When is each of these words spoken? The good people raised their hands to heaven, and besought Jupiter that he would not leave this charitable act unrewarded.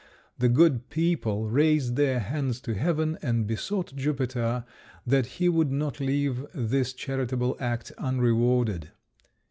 The 0.39 0.49
good 0.49 0.89
people 0.89 1.47
raised 1.47 1.95
their 1.95 2.17
hands 2.19 2.59
to 2.61 2.73
heaven, 2.73 3.19
and 3.21 3.45
besought 3.45 3.95
Jupiter 3.95 4.65
that 5.05 5.27
he 5.37 5.47
would 5.47 5.69
not 5.71 5.99
leave 5.99 6.47
this 6.55 6.91
charitable 6.91 7.55
act 7.59 7.91
unrewarded. 7.99 8.89